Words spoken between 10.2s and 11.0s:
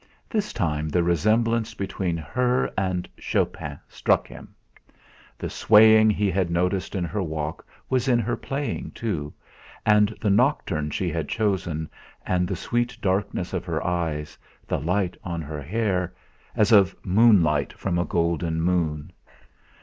Nocturne